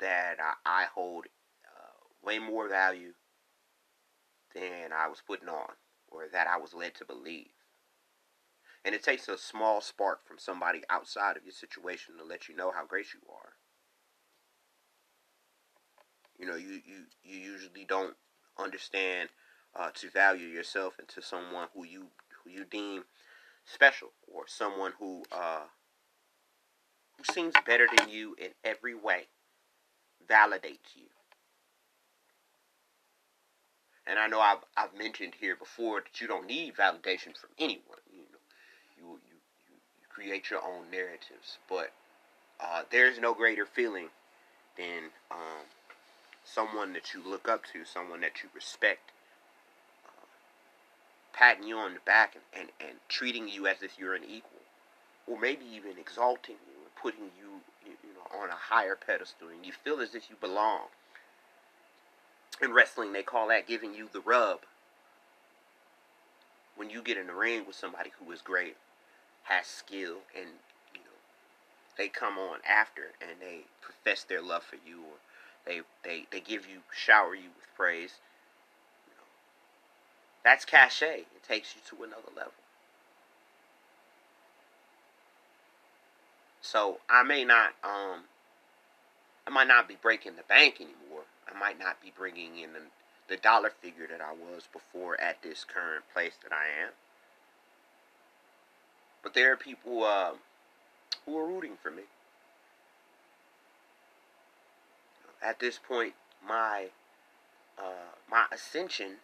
That 0.00 0.36
I, 0.40 0.82
I 0.82 0.86
hold 0.94 1.26
uh, 1.66 2.26
way 2.26 2.38
more 2.38 2.68
value 2.68 3.12
than 4.54 4.92
I 4.96 5.08
was 5.08 5.22
putting 5.26 5.48
on 5.48 5.72
or 6.12 6.28
that 6.32 6.46
I 6.46 6.58
was 6.58 6.74
led 6.74 6.94
to 6.96 7.04
believe. 7.04 7.50
And 8.84 8.94
it 8.94 9.02
takes 9.02 9.28
a 9.28 9.38
small 9.38 9.80
spark 9.80 10.26
from 10.26 10.38
somebody 10.38 10.82
outside 10.90 11.36
of 11.36 11.44
your 11.44 11.52
situation 11.52 12.16
to 12.18 12.24
let 12.24 12.48
you 12.48 12.56
know 12.56 12.72
how 12.72 12.84
great 12.84 13.06
you 13.14 13.20
are. 13.32 13.52
You 16.38 16.46
know, 16.46 16.56
you, 16.56 16.80
you, 16.84 17.04
you 17.22 17.38
usually 17.38 17.84
don't 17.84 18.16
understand 18.58 19.28
uh, 19.78 19.90
to 19.94 20.10
value 20.10 20.46
yourself 20.46 20.94
into 20.98 21.22
someone 21.22 21.68
who 21.74 21.84
you 21.84 22.08
who 22.44 22.50
you 22.50 22.64
deem 22.64 23.04
special 23.64 24.08
or 24.26 24.44
someone 24.46 24.92
who 24.98 25.22
uh, 25.30 25.62
who 27.16 27.32
seems 27.32 27.54
better 27.64 27.86
than 27.96 28.08
you 28.08 28.34
in 28.38 28.48
every 28.64 28.94
way 28.94 29.28
validates 30.28 30.96
you. 30.96 31.06
And 34.06 34.18
I 34.18 34.26
know 34.26 34.40
I've, 34.40 34.64
I've 34.76 34.96
mentioned 34.98 35.34
here 35.38 35.56
before 35.56 36.00
that 36.00 36.20
you 36.20 36.26
don't 36.26 36.46
need 36.46 36.74
validation 36.74 37.36
from 37.38 37.50
anyone. 37.58 38.02
You 38.12 38.22
know, 38.32 38.38
you 38.98 39.04
you, 39.04 39.38
you, 39.68 39.76
you 40.00 40.06
create 40.08 40.50
your 40.50 40.60
own 40.60 40.90
narratives, 40.90 41.58
but 41.68 41.92
uh, 42.60 42.82
there's 42.90 43.18
no 43.18 43.32
greater 43.34 43.66
feeling 43.66 44.08
than 44.76 45.10
um, 45.30 45.66
someone 46.44 46.92
that 46.94 47.14
you 47.14 47.22
look 47.24 47.48
up 47.48 47.62
to, 47.72 47.84
someone 47.84 48.20
that 48.22 48.42
you 48.42 48.48
respect, 48.54 49.12
uh, 50.06 50.26
patting 51.32 51.66
you 51.66 51.76
on 51.76 51.94
the 51.94 52.00
back 52.04 52.34
and, 52.34 52.44
and, 52.60 52.70
and 52.80 52.98
treating 53.08 53.48
you 53.48 53.66
as 53.66 53.82
if 53.82 53.98
you're 53.98 54.14
an 54.14 54.24
equal, 54.24 54.62
or 55.26 55.38
maybe 55.38 55.64
even 55.72 55.92
exalting 55.98 56.56
you 56.66 56.82
and 56.82 56.94
putting 57.00 57.30
you, 57.38 57.60
you, 57.86 57.92
you 58.02 58.14
know, 58.14 58.42
on 58.42 58.48
a 58.48 58.56
higher 58.56 58.96
pedestal, 58.96 59.48
and 59.48 59.64
you 59.64 59.72
feel 59.72 60.00
as 60.00 60.14
if 60.14 60.28
you 60.28 60.36
belong. 60.40 60.86
In 62.62 62.72
wrestling, 62.72 63.12
they 63.12 63.24
call 63.24 63.48
that 63.48 63.66
giving 63.66 63.92
you 63.92 64.08
the 64.12 64.20
rub. 64.20 64.60
When 66.76 66.88
you 66.90 67.02
get 67.02 67.18
in 67.18 67.26
the 67.26 67.34
ring 67.34 67.66
with 67.66 67.74
somebody 67.74 68.12
who 68.18 68.30
is 68.30 68.40
great, 68.40 68.76
has 69.42 69.66
skill, 69.66 70.18
and 70.36 70.46
you 70.94 71.00
know, 71.00 71.18
they 71.98 72.08
come 72.08 72.38
on 72.38 72.58
after 72.68 73.02
and 73.20 73.40
they 73.40 73.62
profess 73.80 74.22
their 74.22 74.40
love 74.40 74.62
for 74.62 74.76
you, 74.86 75.00
or 75.00 75.18
they 75.66 75.80
they 76.04 76.26
they 76.30 76.40
give 76.40 76.66
you 76.66 76.78
shower 76.94 77.34
you 77.34 77.50
with 77.56 77.66
praise. 77.76 78.14
You 79.08 79.14
know, 79.16 79.26
that's 80.44 80.64
cachet. 80.64 81.26
It 81.34 81.42
takes 81.46 81.74
you 81.74 81.80
to 81.90 82.04
another 82.04 82.30
level. 82.34 82.52
So 86.60 86.98
I 87.10 87.24
may 87.24 87.44
not 87.44 87.70
um 87.82 88.22
I 89.46 89.50
might 89.50 89.66
not 89.66 89.88
be 89.88 89.96
breaking 90.00 90.36
the 90.36 90.44
bank 90.48 90.76
anymore. 90.76 91.01
I 91.52 91.58
might 91.58 91.78
not 91.78 92.00
be 92.00 92.12
bringing 92.16 92.58
in 92.58 92.72
the, 92.72 92.80
the 93.28 93.36
dollar 93.36 93.70
figure 93.70 94.06
that 94.08 94.20
I 94.20 94.32
was 94.32 94.68
before 94.72 95.20
at 95.20 95.42
this 95.42 95.64
current 95.64 96.04
place 96.12 96.34
that 96.42 96.52
I 96.52 96.64
am. 96.84 96.92
But 99.22 99.34
there 99.34 99.52
are 99.52 99.56
people 99.56 100.04
uh, 100.04 100.32
who 101.26 101.38
are 101.38 101.46
rooting 101.46 101.76
for 101.80 101.90
me. 101.90 102.02
at 105.42 105.58
this 105.58 105.78
point, 105.78 106.14
my 106.46 106.86
uh, 107.78 108.14
my 108.30 108.44
ascension 108.52 109.16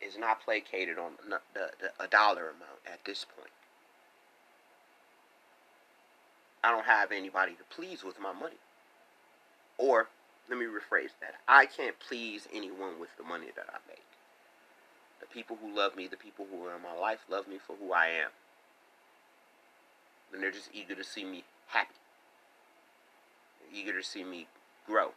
is 0.00 0.16
not 0.18 0.44
placated 0.44 0.98
on 0.98 1.12
the, 1.28 1.40
the, 1.54 1.70
the, 1.80 2.04
a 2.04 2.06
dollar 2.06 2.42
amount 2.42 2.80
at 2.86 3.04
this 3.04 3.24
point. 3.24 3.50
I 6.62 6.70
don't 6.70 6.84
have 6.84 7.10
anybody 7.10 7.52
to 7.52 7.64
please 7.74 8.04
with 8.04 8.20
my 8.20 8.32
money. 8.32 8.56
Or, 9.78 10.08
let 10.48 10.58
me 10.58 10.66
rephrase 10.66 11.10
that. 11.20 11.34
I 11.48 11.66
can't 11.66 11.98
please 11.98 12.46
anyone 12.52 13.00
with 13.00 13.10
the 13.16 13.24
money 13.24 13.48
that 13.56 13.66
I 13.68 13.78
make. 13.88 14.04
The 15.20 15.26
people 15.26 15.58
who 15.60 15.74
love 15.74 15.96
me, 15.96 16.06
the 16.06 16.16
people 16.16 16.46
who 16.50 16.64
are 16.64 16.76
in 16.76 16.82
my 16.82 16.94
life, 16.98 17.20
love 17.28 17.48
me 17.48 17.58
for 17.64 17.74
who 17.76 17.92
I 17.92 18.06
am. 18.06 18.30
And 20.32 20.42
they're 20.42 20.50
just 20.50 20.70
eager 20.72 20.94
to 20.94 21.04
see 21.04 21.24
me 21.24 21.44
happy. 21.68 21.94
eager 23.72 23.92
to 23.92 24.06
see 24.06 24.24
me 24.24 24.46
grow. 24.86 25.10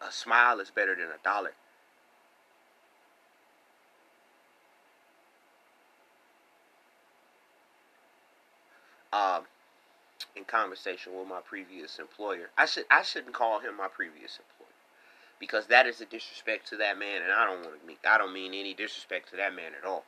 A 0.00 0.10
smile 0.10 0.60
is 0.60 0.70
better 0.70 0.94
than 0.94 1.06
a 1.06 1.22
dollar. 1.22 1.52
Um, 9.12 9.42
in 10.36 10.44
conversation 10.44 11.16
with 11.18 11.28
my 11.28 11.40
previous 11.40 11.98
employer, 11.98 12.50
I 12.56 12.66
should 12.66 12.84
I 12.90 13.02
shouldn't 13.02 13.34
call 13.34 13.60
him 13.60 13.76
my 13.76 13.88
previous 13.88 14.38
employer 14.38 14.68
because 15.38 15.66
that 15.66 15.86
is 15.86 16.00
a 16.00 16.04
disrespect 16.04 16.68
to 16.68 16.76
that 16.76 16.98
man, 16.98 17.22
and 17.22 17.32
I 17.32 17.46
don't 17.46 17.62
want 17.64 17.80
to 17.80 17.86
mean 17.86 17.96
I 18.08 18.18
don't 18.18 18.32
mean 18.32 18.54
any 18.54 18.74
disrespect 18.74 19.30
to 19.30 19.36
that 19.36 19.54
man 19.54 19.72
at 19.80 19.88
all. 19.88 20.04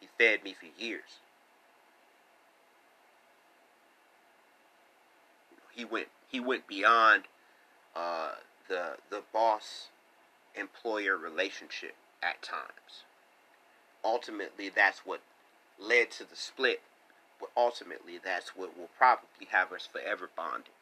He 0.00 0.08
fed 0.18 0.42
me 0.42 0.54
for 0.58 0.66
years. 0.82 1.20
He 5.72 5.84
went 5.84 6.08
he 6.28 6.40
went 6.40 6.66
beyond 6.66 7.24
uh, 7.94 8.32
the 8.68 8.96
the 9.10 9.22
boss 9.32 9.88
employer 10.54 11.16
relationship 11.16 11.94
at 12.22 12.42
times. 12.42 13.04
Ultimately, 14.02 14.70
that's 14.74 15.00
what 15.00 15.20
led 15.78 16.10
to 16.12 16.28
the 16.28 16.36
split. 16.36 16.80
But 17.38 17.50
ultimately, 17.56 18.18
that's 18.22 18.56
what 18.56 18.76
will 18.76 18.90
probably 18.96 19.48
have 19.50 19.72
us 19.72 19.88
forever 19.90 20.30
bonded. 20.34 20.72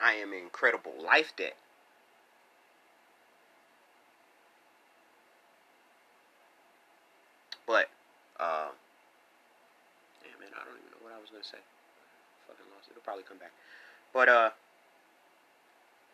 I 0.00 0.14
am 0.14 0.32
in 0.32 0.40
incredible 0.40 0.92
life 1.02 1.32
debt. 1.36 1.56
But, 7.66 7.88
uh, 8.38 8.68
damn 10.22 10.38
man, 10.40 10.50
I 10.52 10.64
don't 10.64 10.76
even 10.76 10.90
know 10.90 11.00
what 11.00 11.14
I 11.16 11.20
was 11.20 11.30
gonna 11.30 11.44
say. 11.44 11.62
Fucking 12.46 12.66
lost 12.74 12.88
it. 12.88 12.92
It'll 12.92 13.02
probably 13.02 13.24
come 13.24 13.38
back. 13.38 13.52
But 14.12 14.28
uh, 14.28 14.50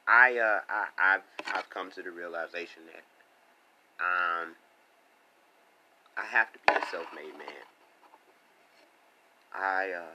I 0.06 0.38
uh, 0.38 0.60
I 0.68 0.86
I've 0.98 1.22
I've 1.54 1.70
come 1.70 1.90
to 1.92 2.02
the 2.02 2.10
realization 2.10 2.82
that 2.92 3.04
um, 4.00 4.54
I 6.16 6.24
have 6.26 6.52
to 6.52 6.58
be 6.66 6.74
a 6.74 6.86
self-made 6.90 7.36
man. 7.38 7.69
I 9.52 9.90
uh, 9.90 10.14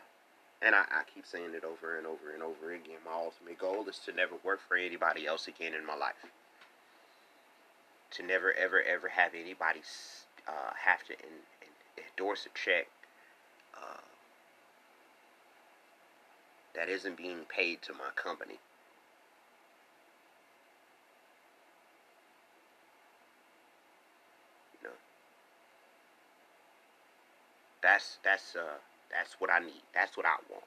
and 0.62 0.74
I, 0.74 0.82
I 0.82 1.04
keep 1.14 1.26
saying 1.26 1.52
it 1.54 1.64
over 1.64 1.98
and 1.98 2.08
over 2.08 2.34
and 2.34 2.42
over 2.42 2.74
again. 2.74 2.98
My 3.06 3.14
ultimate 3.14 3.60
goal 3.60 3.88
is 3.88 4.00
to 4.06 4.12
never 4.14 4.36
work 4.44 4.60
for 4.68 4.78
anybody 4.78 5.28
else 5.28 5.48
again 5.48 5.74
in 5.74 5.86
my 5.86 5.96
life. 5.96 6.16
To 8.12 8.24
never, 8.24 8.54
ever, 8.54 8.82
ever 8.82 9.10
have 9.10 9.32
anybody 9.36 9.82
uh, 10.48 10.74
have 10.86 11.04
to 11.06 11.14
in, 11.14 11.44
in, 11.62 12.04
endorse 12.10 12.46
a 12.46 12.50
check 12.58 12.88
uh, 13.76 14.02
that 16.76 16.88
isn't 16.88 17.18
being 17.18 17.46
paid 17.50 17.82
to 17.84 17.94
my 17.94 18.10
company. 18.16 18.60
You 24.82 24.90
know, 24.90 24.96
that's 27.84 28.18
that's 28.24 28.56
uh 28.56 28.80
that's 29.18 29.36
what 29.40 29.50
I 29.50 29.60
need. 29.60 29.84
That's 29.94 30.18
what 30.18 30.26
I 30.26 30.36
want. 30.50 30.64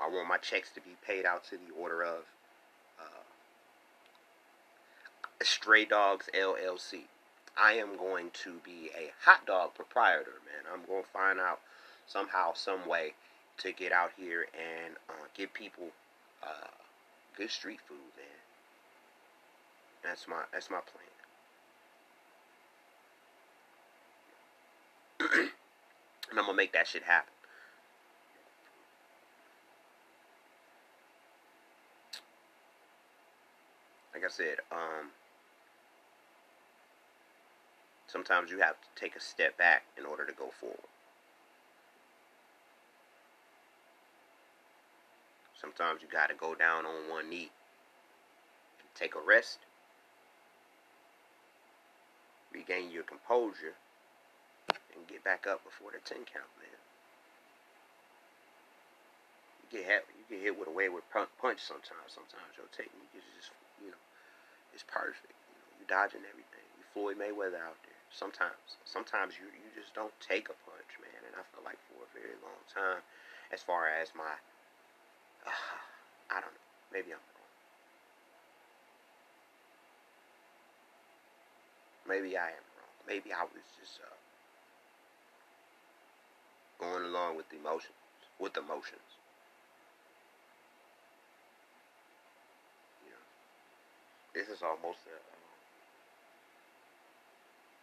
I 0.00 0.08
want 0.08 0.28
my 0.28 0.36
checks 0.38 0.70
to 0.74 0.80
be 0.80 0.96
paid 1.04 1.26
out 1.26 1.44
to 1.44 1.56
the 1.56 1.74
order 1.78 2.02
of 2.02 2.22
uh, 3.00 3.24
Stray 5.42 5.84
Dogs 5.84 6.28
LLC. 6.32 7.02
I 7.60 7.72
am 7.72 7.96
going 7.96 8.30
to 8.44 8.54
be 8.64 8.90
a 8.96 9.10
hot 9.24 9.44
dog 9.44 9.74
proprietor, 9.74 10.40
man. 10.46 10.72
I'm 10.72 10.86
going 10.86 11.02
to 11.02 11.08
find 11.08 11.40
out 11.40 11.58
somehow, 12.06 12.52
some 12.54 12.88
way 12.88 13.14
to 13.58 13.72
get 13.72 13.90
out 13.90 14.12
here 14.16 14.46
and 14.54 14.94
uh, 15.10 15.26
give 15.34 15.52
people 15.52 15.88
uh, 16.44 16.68
good 17.36 17.50
street 17.50 17.80
food, 17.88 17.96
man. 18.16 18.26
That's 20.04 20.28
my 20.28 20.42
that's 20.52 20.70
my 20.70 20.78
plan. 20.78 21.04
and 26.27 26.27
I'm 26.38 26.46
gonna 26.46 26.56
make 26.56 26.72
that 26.72 26.86
shit 26.86 27.02
happen. 27.02 27.32
Like 34.14 34.24
I 34.24 34.28
said, 34.28 34.56
um, 34.72 35.10
sometimes 38.06 38.50
you 38.50 38.58
have 38.58 38.74
to 38.80 38.88
take 39.00 39.14
a 39.16 39.20
step 39.20 39.56
back 39.56 39.84
in 39.96 40.04
order 40.04 40.24
to 40.24 40.32
go 40.32 40.50
forward. 40.60 40.78
Sometimes 45.60 46.02
you 46.02 46.08
got 46.08 46.28
to 46.28 46.34
go 46.34 46.54
down 46.54 46.86
on 46.86 47.10
one 47.10 47.28
knee 47.28 47.50
and 48.80 48.88
take 48.94 49.14
a 49.14 49.20
rest, 49.20 49.58
regain 52.52 52.90
your 52.90 53.02
composure, 53.02 53.74
and 54.98 55.06
get 55.06 55.22
back 55.22 55.46
up 55.46 55.62
before 55.62 55.94
the 55.94 56.02
10 56.02 56.26
count, 56.26 56.50
man. 56.58 56.78
You 59.62 59.66
get 59.78 59.84
hit, 59.86 60.02
you 60.18 60.24
get 60.26 60.42
hit 60.42 60.54
with 60.58 60.66
a 60.66 60.74
wayward 60.74 61.06
punch 61.12 61.62
sometimes. 61.62 62.10
Sometimes 62.10 62.58
your 62.58 62.66
technique 62.74 63.14
is 63.14 63.24
just, 63.38 63.54
you 63.78 63.94
know, 63.94 64.04
it's 64.74 64.82
perfect. 64.82 65.30
You 65.30 65.54
know, 65.54 65.68
you're 65.78 65.92
dodging 65.92 66.26
everything. 66.26 66.66
You 66.74 66.84
Floyd 66.90 67.16
Mayweather 67.16 67.62
out 67.62 67.78
there. 67.86 68.00
Sometimes, 68.10 68.80
sometimes 68.88 69.36
you 69.36 69.46
you 69.52 69.68
just 69.76 69.92
don't 69.92 70.14
take 70.18 70.48
a 70.48 70.56
punch, 70.64 70.92
man. 70.98 71.20
And 71.28 71.36
I 71.36 71.44
feel 71.52 71.62
like 71.62 71.78
for 71.86 72.00
a 72.02 72.10
very 72.16 72.34
long 72.40 72.58
time, 72.66 73.04
as 73.52 73.60
far 73.60 73.86
as 73.86 74.10
my, 74.16 74.34
uh, 75.44 75.52
I 76.34 76.40
don't 76.40 76.52
know, 76.52 76.68
maybe 76.90 77.12
I'm 77.12 77.20
wrong. 77.20 77.52
Maybe 82.08 82.40
I 82.40 82.56
am 82.56 82.66
wrong. 82.80 82.94
Maybe 83.04 83.28
I 83.36 83.44
was 83.44 83.68
just 83.76 84.00
uh, 84.00 84.16
going 86.78 87.04
along 87.04 87.36
with 87.36 87.46
emotions, 87.52 87.92
with 88.38 88.56
emotions. 88.56 89.18
Know, 93.04 93.24
this 94.34 94.48
is 94.48 94.62
almost 94.62 95.00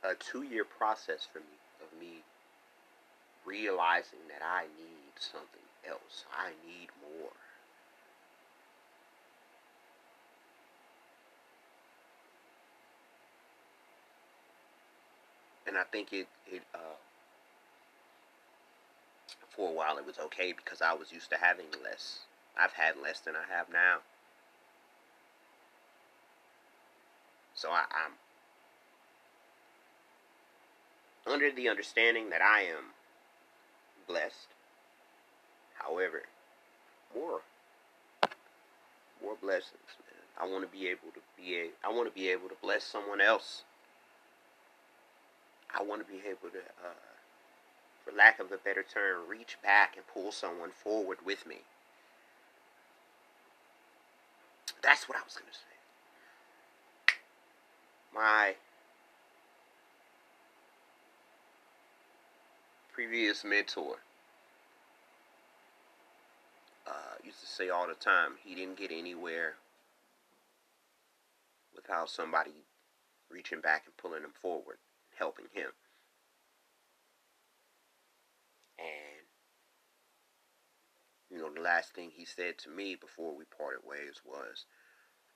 a, 0.03 0.10
a 0.12 0.15
two-year 0.15 0.65
process 0.65 1.27
for 1.31 1.39
me 1.39 1.58
of 1.81 1.99
me 1.99 2.23
realizing 3.45 4.19
that 4.29 4.41
I 4.45 4.63
need 4.77 5.13
something 5.19 5.62
else. 5.88 6.25
I 6.34 6.49
need 6.65 6.89
more. 7.01 7.31
And 15.67 15.77
I 15.77 15.84
think 15.84 16.13
it 16.13 16.27
it 16.47 16.62
uh, 16.73 16.77
for 19.56 19.70
a 19.70 19.74
while 19.74 19.98
it 19.98 20.06
was 20.06 20.20
okay 20.20 20.54
because 20.54 20.82
I 20.82 20.94
was 20.94 21.12
used 21.12 21.30
to 21.30 21.38
having 21.38 21.68
less. 21.84 22.20
I've 22.58 22.74
had 22.74 22.96
less 23.02 23.20
than 23.20 23.36
I 23.36 23.54
have 23.56 23.70
now. 23.72 23.98
So 27.54 27.70
I, 27.70 27.84
am 28.06 28.12
under 31.32 31.52
the 31.52 31.70
understanding 31.70 32.30
that 32.30 32.41
I 32.41 32.62
am 32.63 32.91
blessed. 34.08 34.50
However, 35.76 36.24
more 37.15 37.41
more 39.24 39.36
blessings, 39.41 39.96
man. 40.04 40.26
I 40.39 40.52
want 40.52 40.70
to 40.70 40.78
be 40.78 40.88
able 40.88 41.12
to 41.13 41.22
be 41.38 41.56
a, 41.56 41.88
I 41.88 41.91
want 41.91 42.08
to 42.08 42.13
be 42.13 42.30
able 42.30 42.50
to 42.50 42.56
bless 42.62 42.84
someone 42.84 43.22
else. 43.22 43.63
I 45.74 45.82
want 45.82 46.06
to 46.06 46.12
be 46.12 46.20
able 46.28 46.50
to 46.52 46.60
uh, 46.60 47.14
for 48.06 48.15
lack 48.15 48.39
of 48.39 48.52
a 48.52 48.58
better 48.58 48.84
term, 48.84 49.28
reach 49.28 49.58
back 49.63 49.96
and 49.96 50.06
pull 50.08 50.32
someone 50.32 50.70
forward 50.72 51.18
with 51.26 51.46
me. 51.48 51.58
That's 54.84 55.10
what 55.10 55.18
I 55.18 55.22
was 55.24 55.34
going 55.34 55.52
to 55.52 55.58
say. 55.58 57.18
My 58.13 58.56
previous 62.94 63.44
mentor 63.44 63.96
uh, 66.88 66.91
used 67.24 67.39
to 67.41 67.48
say 67.48 67.70
all 67.70 67.88
the 67.88 67.96
time 67.96 68.34
he 68.44 68.54
didn't 68.54 68.78
get 68.78 68.91
anywhere 68.91 69.56
without 71.76 72.10
somebody 72.10 72.52
reaching 73.30 73.60
back 73.60 73.84
and 73.86 73.98
pulling 73.98 74.24
him 74.24 74.34
forward, 74.39 74.78
helping 75.18 75.46
him. 75.52 75.72
And, 78.79 79.25
you 81.29 81.38
know, 81.38 81.53
the 81.53 81.61
last 81.61 81.93
thing 81.93 82.11
he 82.13 82.25
said 82.25 82.57
to 82.59 82.69
me 82.69 82.95
before 82.95 83.35
we 83.35 83.45
parted 83.45 83.81
ways 83.85 84.21
was, 84.25 84.65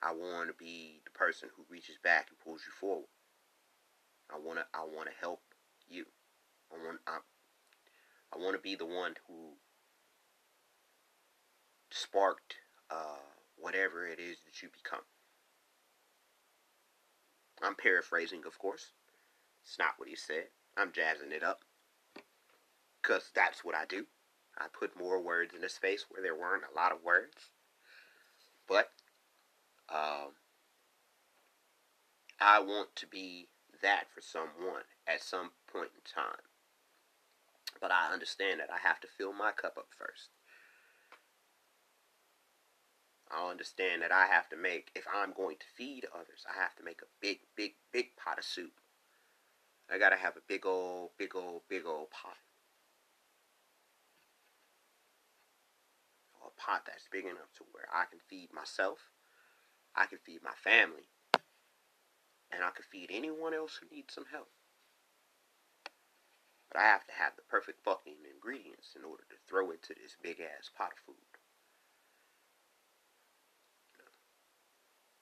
I 0.01 0.13
want 0.13 0.47
to 0.47 0.53
be 0.53 1.01
the 1.03 1.11
person 1.11 1.49
who 1.55 1.65
reaches 1.69 1.97
back 2.03 2.27
and 2.29 2.39
pulls 2.39 2.61
you 2.65 2.71
forward. 2.71 3.09
I 4.31 4.37
wanna 4.37 4.65
I 4.73 4.83
wanna 4.85 5.11
help 5.19 5.41
you. 5.89 6.05
I 6.71 6.75
want 6.77 6.99
I, 7.07 7.17
I 8.33 8.37
want 8.37 8.55
to 8.55 8.61
be 8.61 8.75
the 8.75 8.85
one 8.85 9.15
who 9.27 9.53
sparked 11.91 12.55
uh, 12.91 13.25
whatever 13.57 14.07
it 14.07 14.19
is 14.19 14.37
that 14.45 14.61
you 14.61 14.69
become. 14.69 15.03
I'm 17.61 17.75
paraphrasing, 17.75 18.43
of 18.45 18.57
course. 18.57 18.91
It's 19.63 19.77
not 19.77 19.95
what 19.97 20.07
he 20.07 20.15
said. 20.15 20.47
I'm 20.77 20.91
jazzing 20.91 21.31
it 21.31 21.43
up. 21.43 21.65
Because 23.01 23.31
that's 23.33 23.63
what 23.63 23.75
I 23.75 23.85
do. 23.85 24.05
I 24.57 24.65
put 24.67 24.99
more 24.99 25.21
words 25.21 25.53
in 25.55 25.63
a 25.63 25.69
space 25.69 26.05
where 26.09 26.21
there 26.21 26.35
weren't 26.35 26.63
a 26.69 26.75
lot 26.75 26.91
of 26.91 27.03
words. 27.03 27.51
But 28.67 28.91
um, 29.89 30.35
I 32.39 32.59
want 32.59 32.95
to 32.97 33.07
be 33.07 33.47
that 33.81 34.05
for 34.13 34.21
someone 34.21 34.83
at 35.07 35.23
some 35.23 35.51
point 35.71 35.89
in 35.95 36.01
time. 36.03 36.43
But 37.81 37.91
I 37.91 38.11
understand 38.11 38.59
that 38.59 38.69
I 38.69 38.85
have 38.85 38.99
to 39.01 39.07
fill 39.07 39.33
my 39.33 39.51
cup 39.51 39.77
up 39.77 39.87
first. 39.97 40.29
I 43.31 43.49
understand 43.49 44.01
that 44.01 44.11
I 44.11 44.25
have 44.25 44.49
to 44.49 44.57
make, 44.57 44.91
if 44.95 45.05
I'm 45.13 45.33
going 45.33 45.57
to 45.57 45.65
feed 45.77 46.05
others, 46.13 46.45
I 46.49 46.59
have 46.59 46.75
to 46.77 46.83
make 46.83 47.01
a 47.01 47.11
big, 47.21 47.39
big, 47.55 47.73
big 47.93 48.15
pot 48.17 48.39
of 48.39 48.43
soup. 48.43 48.73
I 49.89 49.97
gotta 49.97 50.17
have 50.17 50.35
a 50.35 50.41
big 50.47 50.65
old, 50.65 51.11
big 51.17 51.35
old, 51.35 51.61
big 51.69 51.85
old 51.85 52.09
pot. 52.09 52.37
Pot 56.59 56.83
that's 56.85 57.07
big 57.07 57.23
enough 57.25 57.55
to 57.57 57.63
where 57.71 57.87
I 57.87 58.03
can 58.11 58.19
feed 58.27 58.51
myself, 58.53 59.09
I 59.95 60.05
can 60.05 60.19
feed 60.19 60.43
my 60.43 60.53
family, 60.59 61.07
and 62.51 62.63
I 62.63 62.75
can 62.75 62.83
feed 62.91 63.09
anyone 63.11 63.53
else 63.53 63.79
who 63.79 63.87
needs 63.95 64.13
some 64.13 64.25
help. 64.31 64.51
But 66.71 66.81
I 66.81 66.85
have 66.85 67.07
to 67.07 67.13
have 67.13 67.33
the 67.35 67.47
perfect 67.49 67.83
fucking 67.83 68.21
ingredients 68.29 68.93
in 68.95 69.03
order 69.03 69.23
to 69.29 69.41
throw 69.47 69.71
into 69.71 69.95
this 69.95 70.15
big 70.21 70.39
ass 70.39 70.69
pot 70.69 70.93
of 70.93 70.99
food. 71.05 71.15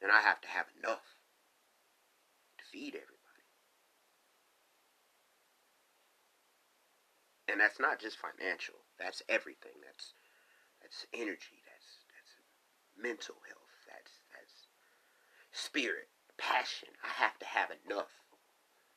And 0.02 0.12
I 0.12 0.22
have 0.22 0.42
to 0.42 0.48
have 0.48 0.68
enough 0.84 1.22
to 2.60 2.66
feed 2.66 2.94
everybody. 2.94 3.18
And 7.48 7.62
that's 7.62 7.80
not 7.80 8.00
just 8.00 8.18
financial. 8.20 8.76
That's 9.00 9.24
everything. 9.30 9.80
That's 9.84 10.14
that's 10.88 11.06
energy. 11.14 11.60
That's 11.68 12.00
that's 12.16 12.34
mental 12.96 13.36
health. 13.46 13.76
That's 13.88 14.12
that's 14.32 14.68
spirit, 15.52 16.08
passion. 16.38 16.90
I 17.04 17.22
have 17.22 17.38
to 17.40 17.46
have 17.46 17.70
enough 17.86 18.12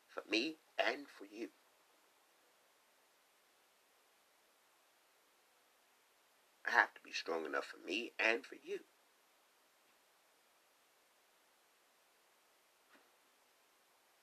for 0.07 0.23
me 0.31 0.59
and 0.79 1.07
for 1.19 1.25
you. 1.25 1.49
I 6.67 6.71
have 6.71 6.95
to 6.95 7.01
be 7.03 7.11
strong 7.11 7.45
enough 7.45 7.65
for 7.65 7.85
me 7.85 8.13
and 8.21 8.47
for 8.47 8.57
you. 8.63 8.79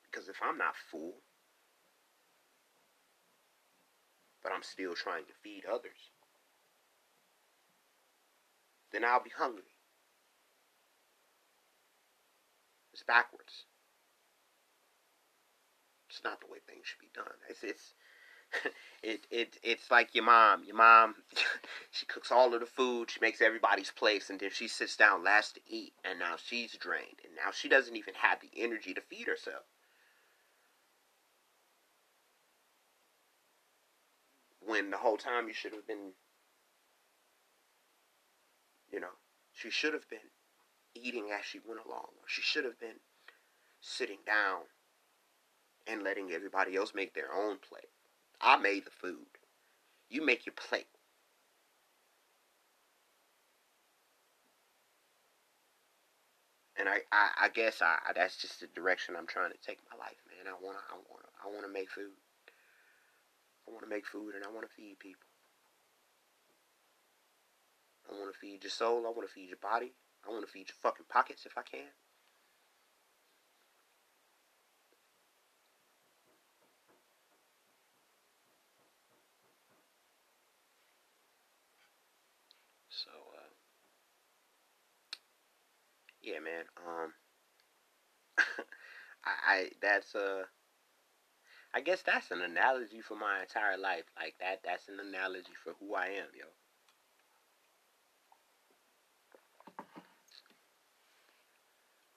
Because 0.10 0.30
if 0.30 0.38
I'm 0.42 0.58
not 0.58 0.76
full, 0.90 1.16
but 4.42 4.54
I'm 4.54 4.64
still 4.64 4.94
trying 4.96 5.26
to 5.26 5.34
feed 5.44 5.64
others, 5.66 6.12
then 8.92 9.04
I'll 9.04 9.24
be 9.24 9.32
hungry. 9.38 9.64
It's 12.94 13.04
backwards. 13.04 13.66
It's 16.10 16.24
not 16.24 16.40
the 16.42 16.48
way 16.48 16.58
things 16.66 16.88
should 16.88 17.00
be 17.00 17.12
done. 17.14 17.38
It's 17.48 17.64
it's 17.64 17.94
it 19.04 19.28
it 19.30 19.58
it's 19.62 19.92
like 19.92 20.16
your 20.16 20.24
mom. 20.24 20.64
Your 20.64 20.76
mom, 20.76 21.16
she 21.92 22.06
cooks 22.06 22.32
all 22.32 22.54
of 22.54 22.60
the 22.60 22.66
food. 22.66 23.12
She 23.12 23.20
makes 23.22 23.42
everybody's 23.42 23.92
place, 23.92 24.30
and 24.30 24.40
then 24.40 24.50
she 24.52 24.68
sits 24.68 24.96
down 24.96 25.24
last 25.24 25.56
to 25.56 25.62
eat. 25.68 25.94
And 26.04 26.20
now 26.20 26.36
she's 26.44 26.74
drained, 26.74 27.20
and 27.24 27.36
now 27.36 27.52
she 27.52 27.70
doesn't 27.70 27.96
even 27.96 28.16
have 28.16 28.40
the 28.42 28.50
energy 28.62 28.94
to 28.94 29.02
feed 29.02 29.28
herself. 29.28 29.64
When 34.60 34.90
the 34.92 34.98
whole 34.98 35.18
time 35.18 35.48
you 35.48 35.54
should 35.54 35.74
have 35.74 35.88
been, 35.88 36.12
you 38.92 39.00
know, 39.00 39.16
she 39.58 39.72
should 39.72 39.94
have 39.94 40.08
been 40.08 40.30
eating 40.94 41.30
as 41.38 41.44
she 41.44 41.60
went 41.68 41.82
along, 41.84 42.14
or 42.22 42.28
she 42.28 42.42
should 42.44 42.64
have 42.64 42.80
been 42.80 43.00
sitting 43.82 44.20
down 44.26 44.62
and 45.88 46.04
letting 46.04 46.32
everybody 46.32 46.76
else 46.76 46.94
make 46.94 47.16
their 47.16 47.34
own 47.34 47.58
plate. 47.58 47.90
I 48.40 48.58
made 48.58 48.86
the 48.86 48.92
food. 48.92 49.26
You 50.10 50.24
make 50.24 50.46
your 50.46 50.54
plate. 50.54 50.86
And 56.80 56.88
I, 56.88 57.00
I, 57.12 57.30
I 57.46 57.50
guess 57.50 57.82
I, 57.82 57.98
that's 58.14 58.38
just 58.38 58.60
the 58.60 58.68
direction 58.76 59.16
I'm 59.18 59.26
trying 59.26 59.52
to 59.52 59.58
take 59.66 59.80
my 59.92 59.98
life, 59.98 60.22
man. 60.30 60.54
I 60.54 60.56
wanna, 60.64 60.78
I 60.92 60.98
wanna, 61.10 61.28
I 61.44 61.56
wanna 61.56 61.74
make 61.74 61.90
food. 61.90 62.14
I 63.68 63.72
wanna 63.74 63.88
make 63.88 64.06
food, 64.06 64.36
and 64.36 64.46
I 64.46 64.52
wanna 64.52 64.68
feed 64.76 65.00
people. 65.00 65.27
I 68.10 68.20
wanna 68.20 68.34
feed 68.34 68.64
your 68.64 68.72
soul. 68.72 69.06
I 69.08 69.12
wanna 69.12 69.28
feed 69.28 69.50
your 69.50 69.58
body. 69.62 69.94
I 70.28 70.32
wanna 70.32 70.48
feed 70.48 70.70
your 70.70 70.78
fucking 70.82 71.06
pockets 71.10 71.46
if 71.46 71.58
I 71.58 71.62
can. 71.64 71.90
So, 82.90 83.10
uh, 83.38 83.50
yeah, 86.22 86.40
man. 86.40 86.66
Um, 86.86 87.14
I, 89.26 89.32
I 89.48 89.70
that's 89.82 90.16
a. 90.16 90.46
I 91.74 91.82
guess 91.82 92.02
that's 92.02 92.32
an 92.32 92.42
analogy 92.42 93.02
for 93.02 93.16
my 93.16 93.42
entire 93.42 93.78
life. 93.78 94.06
Like 94.18 94.36
that. 94.40 94.62
That's 94.64 94.88
an 94.90 95.00
analogy 95.00 95.54
for 95.64 95.74
who 95.80 95.96
I 95.96 96.08
am, 96.08 96.32
yo. 96.38 96.46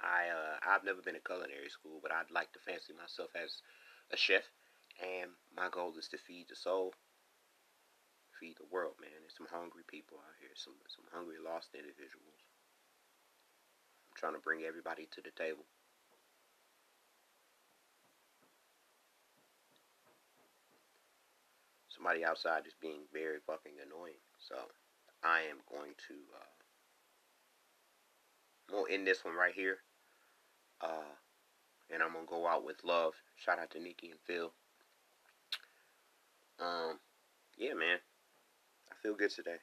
I 0.00 0.28
uh, 0.30 0.56
I've 0.70 0.84
never 0.84 1.02
been 1.02 1.18
to 1.18 1.20
culinary 1.20 1.68
school, 1.68 1.98
but 2.00 2.12
I'd 2.12 2.30
like 2.30 2.52
to 2.54 2.62
fancy 2.62 2.94
myself 2.94 3.30
as 3.34 3.58
a 4.12 4.16
chef, 4.16 4.46
and 5.02 5.34
my 5.50 5.68
goal 5.68 5.92
is 5.98 6.06
to 6.14 6.18
feed 6.18 6.46
the 6.48 6.56
soul 6.56 6.94
feed 8.40 8.56
the 8.56 8.72
world, 8.72 8.96
man. 8.96 9.12
There's 9.20 9.36
some 9.36 9.52
hungry 9.52 9.84
people 9.84 10.16
out 10.16 10.40
here, 10.40 10.56
some 10.56 10.80
some 10.88 11.04
hungry, 11.12 11.36
lost 11.36 11.76
individuals. 11.76 12.40
I'm 14.08 14.16
trying 14.16 14.32
to 14.32 14.40
bring 14.40 14.64
everybody 14.64 15.06
to 15.12 15.20
the 15.20 15.30
table. 15.36 15.68
Somebody 21.92 22.24
outside 22.24 22.64
is 22.64 22.72
being 22.80 23.04
very 23.12 23.44
fucking 23.44 23.76
annoying, 23.76 24.24
so 24.40 24.56
I 25.22 25.44
am 25.52 25.60
going 25.68 25.92
to. 26.08 26.16
Uh, 26.32 26.56
we'll 28.72 28.88
end 28.88 29.06
this 29.06 29.22
one 29.22 29.36
right 29.36 29.54
here. 29.54 29.84
Uh, 30.80 31.14
and 31.92 32.02
I'm 32.02 32.12
gonna 32.12 32.26
go 32.26 32.46
out 32.48 32.64
with 32.64 32.76
love. 32.84 33.14
Shout 33.36 33.58
out 33.58 33.70
to 33.72 33.80
Nikki 33.80 34.10
and 34.10 34.20
Phil. 34.26 34.52
Um, 36.60 36.98
yeah, 37.56 37.74
man 37.74 37.98
I 38.90 38.94
feel 39.02 39.14
good 39.14 39.30
today. 39.30 39.56